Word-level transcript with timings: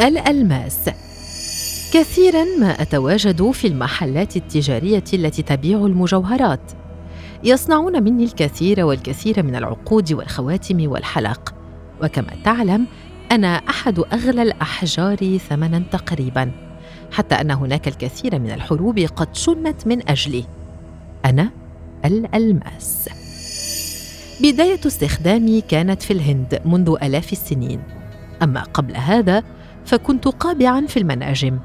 الألماس. 0.00 0.90
كثيرا 1.92 2.44
ما 2.44 2.82
أتواجد 2.82 3.50
في 3.50 3.66
المحلات 3.66 4.36
التجارية 4.36 5.04
التي 5.14 5.42
تبيع 5.42 5.78
المجوهرات. 5.78 6.72
يصنعون 7.44 8.02
مني 8.02 8.24
الكثير 8.24 8.84
والكثير 8.84 9.42
من 9.42 9.56
العقود 9.56 10.12
والخواتم 10.12 10.90
والحلق. 10.90 11.54
وكما 12.02 12.32
تعلم 12.44 12.86
أنا 13.32 13.56
أحد 13.56 13.98
أغلى 13.98 14.42
الأحجار 14.42 15.38
ثمنا 15.38 15.82
تقريبا 15.92 16.50
حتى 17.12 17.34
أن 17.34 17.50
هناك 17.50 17.88
الكثير 17.88 18.38
من 18.38 18.50
الحروب 18.50 18.98
قد 18.98 19.36
شنت 19.36 19.86
من 19.86 20.08
أجلي. 20.08 20.44
أنا 21.24 21.50
الألماس. 22.04 23.08
بداية 24.42 24.80
استخدامي 24.86 25.60
كانت 25.60 26.02
في 26.02 26.12
الهند 26.12 26.62
منذ 26.64 26.94
آلاف 27.02 27.32
السنين. 27.32 27.82
أما 28.42 28.62
قبل 28.62 28.96
هذا 28.96 29.42
فكنت 29.88 30.28
قابعا 30.28 30.86
في 30.86 30.96
المناجم 30.96 31.58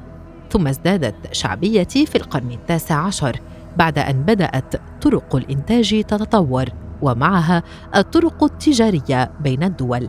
ثم 0.50 0.66
ازدادت 0.66 1.14
شعبيتي 1.32 2.06
في 2.06 2.16
القرن 2.16 2.50
التاسع 2.50 2.94
عشر 2.94 3.40
بعد 3.76 3.98
أن 3.98 4.22
بدأت 4.22 4.74
طرق 5.02 5.36
الإنتاج 5.36 6.04
تتطور 6.04 6.64
ومعها 7.02 7.62
الطرق 7.96 8.44
التجارية 8.44 9.30
بين 9.40 9.62
الدول. 9.62 10.08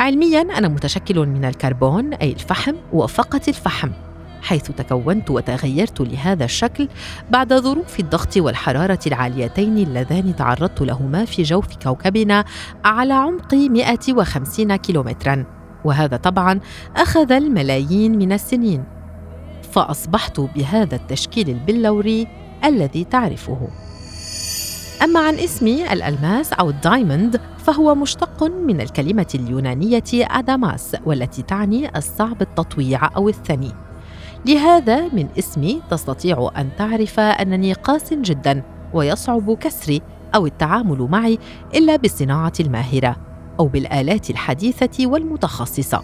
علميا 0.00 0.40
أنا 0.40 0.68
متشكل 0.68 1.26
من 1.26 1.44
الكربون 1.44 2.14
أي 2.14 2.32
الفحم 2.32 2.74
وفقط 2.92 3.48
الفحم 3.48 3.90
حيث 4.42 4.70
تكونت 4.70 5.30
وتغيرت 5.30 6.00
لهذا 6.00 6.44
الشكل 6.44 6.88
بعد 7.30 7.54
ظروف 7.54 8.00
الضغط 8.00 8.36
والحرارة 8.36 9.00
العاليتين 9.06 9.78
اللذان 9.78 10.36
تعرضت 10.36 10.82
لهما 10.82 11.24
في 11.24 11.42
جوف 11.42 11.66
كوكبنا 11.82 12.44
على 12.84 13.14
عمق 13.14 13.54
150 13.54 14.76
كيلومترا. 14.76 15.57
وهذا 15.84 16.16
طبعا 16.16 16.60
أخذ 16.96 17.32
الملايين 17.32 18.18
من 18.18 18.32
السنين. 18.32 18.84
فأصبحت 19.72 20.40
بهذا 20.40 20.96
التشكيل 20.96 21.48
البلوري 21.48 22.26
الذي 22.64 23.04
تعرفه. 23.04 23.68
أما 25.02 25.20
عن 25.20 25.34
اسمي 25.34 25.92
الألماس 25.92 26.52
أو 26.52 26.70
الدايموند 26.70 27.40
فهو 27.58 27.94
مشتق 27.94 28.42
من 28.42 28.80
الكلمة 28.80 29.26
اليونانية 29.34 30.02
أداماس 30.14 30.96
والتي 31.04 31.42
تعني 31.42 31.96
الصعب 31.96 32.42
التطويع 32.42 33.16
أو 33.16 33.28
الثني. 33.28 33.72
لهذا 34.46 35.08
من 35.08 35.28
اسمي 35.38 35.82
تستطيع 35.90 36.50
أن 36.56 36.68
تعرف 36.78 37.20
أنني 37.20 37.72
قاس 37.72 38.14
جدا 38.14 38.62
ويصعب 38.92 39.52
كسري 39.52 40.02
أو 40.34 40.46
التعامل 40.46 41.08
معي 41.10 41.38
إلا 41.74 41.96
بالصناعة 41.96 42.52
الماهرة. 42.60 43.27
أو 43.60 43.66
بالآلات 43.66 44.30
الحديثة 44.30 45.06
والمتخصصة. 45.06 46.02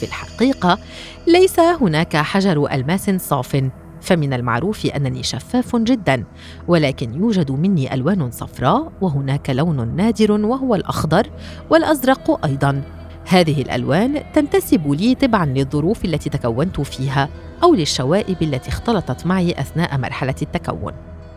في 0.00 0.06
الحقيقة 0.06 0.78
ليس 1.26 1.60
هناك 1.60 2.16
حجر 2.16 2.72
ألماس 2.72 3.10
صاف 3.10 3.70
فمن 4.00 4.32
المعروف 4.32 4.86
أنني 4.86 5.22
شفاف 5.22 5.76
جدا 5.76 6.24
ولكن 6.68 7.14
يوجد 7.14 7.50
مني 7.50 7.94
ألوان 7.94 8.30
صفراء 8.30 8.92
وهناك 9.00 9.50
لون 9.50 9.96
نادر 9.96 10.32
وهو 10.32 10.74
الأخضر 10.74 11.30
والأزرق 11.70 12.46
أيضا. 12.46 12.82
هذه 13.28 13.62
الألوان 13.62 14.22
تنتسب 14.34 14.92
لي 14.92 15.14
تبعا 15.14 15.46
للظروف 15.46 16.04
التي 16.04 16.30
تكونت 16.30 16.80
فيها 16.80 17.28
أو 17.62 17.74
للشوائب 17.74 18.42
التي 18.42 18.68
اختلطت 18.68 19.26
معي 19.26 19.50
أثناء 19.50 19.98
مرحلة 19.98 20.34
التكون. 20.42 20.92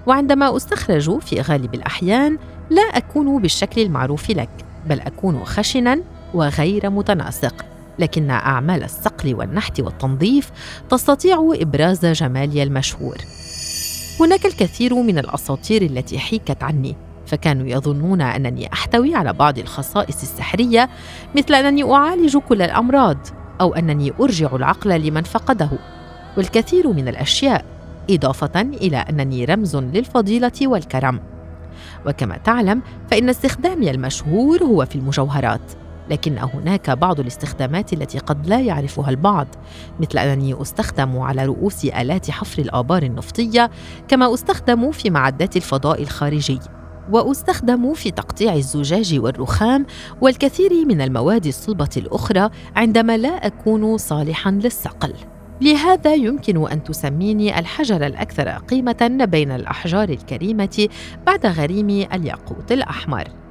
وعندما 0.08 0.58
أستخرج 0.58 1.20
في 1.20 1.42
غالب 1.42 1.74
الأحيان 1.74 2.38
لا 2.70 2.82
أكون 2.82 3.42
بالشكل 3.42 3.82
المعروف 3.82 4.30
لك. 4.30 4.73
بل 4.86 5.00
أكون 5.00 5.44
خشنا 5.44 6.00
وغير 6.34 6.90
متناسق 6.90 7.66
لكن 8.00 8.30
أعمال 8.30 8.84
الصقل 8.84 9.36
والنحت 9.36 9.80
والتنظيف 9.80 10.52
تستطيع 10.90 11.54
إبراز 11.62 12.06
جمالي 12.06 12.64
المشهور. 12.64 13.18
هناك 14.20 14.46
الكثير 14.46 14.96
من 14.96 15.18
الأساطير 15.18 15.82
التي 15.82 16.20
حيكت 16.20 16.64
عني، 16.64 16.96
فكانوا 17.26 17.68
يظنون 17.68 18.22
أنني 18.22 18.74
أحتوي 18.74 19.16
على 19.16 19.34
بعض 19.34 19.60
الخصائص 19.60 20.22
السحرية 20.22 20.90
مثل 21.36 21.54
أنني 21.54 21.94
أعالج 21.94 22.38
كل 22.38 22.62
الأمراض 22.62 23.18
أو 23.62 23.74
أنني 23.74 24.14
أرجع 24.20 24.56
العقل 24.56 25.02
لمن 25.02 25.24
فقده، 25.24 25.70
والكثير 26.38 26.94
من 26.94 27.08
الأشياء، 27.08 27.66
إضافة 28.10 28.62
إلى 28.62 28.98
أنني 28.98 29.46
رمز 29.46 29.76
للفضيلة 29.76 30.52
والكرم. 30.62 31.33
وكما 32.06 32.38
تعلم 32.38 32.82
فإن 33.12 33.30
استخدامي 33.30 33.92
المشهور 33.92 34.64
هو 34.64 34.86
في 34.86 34.96
المجوهرات 34.96 35.72
لكن 36.10 36.38
هناك 36.38 36.90
بعض 36.90 37.20
الاستخدامات 37.20 37.94
التي 37.94 38.20
قد 38.20 38.48
لا 38.48 38.62
يعرفها 38.62 39.10
البعض 39.10 39.48
مثل 40.00 40.18
أنني 40.18 40.62
أستخدم 40.62 41.20
على 41.20 41.46
رؤوس 41.46 41.86
آلات 41.86 42.32
حفر 42.32 42.62
الآبار 42.62 43.04
النفطية 43.04 43.72
كما 44.08 44.34
أستخدم 44.34 44.92
في 44.92 45.10
معدات 45.10 45.56
الفضاء 45.56 46.02
الخارجي 46.02 46.60
وأستخدم 47.12 47.94
في 47.94 48.12
تقطيع 48.12 48.54
الزجاج 48.54 49.20
والرخام 49.20 49.86
والكثير 50.22 50.86
من 50.86 51.02
المواد 51.02 51.46
الصلبة 51.46 51.90
الأخرى 51.98 52.50
عندما 52.76 53.18
لا 53.18 53.48
أكون 53.48 53.98
صالحا 53.98 54.52
للصقل. 54.52 55.14
لهذا 55.64 56.14
يمكن 56.14 56.72
أن 56.72 56.84
تسميني 56.84 57.60
الحجر 57.60 58.06
الأكثر 58.06 58.50
قيمة 58.50 59.26
بين 59.32 59.52
الأحجار 59.52 60.10
الكريمة 60.10 60.90
بعد 61.26 61.46
غريم 61.46 61.90
الياقوت 61.90 62.72
الأحمر. 62.72 63.43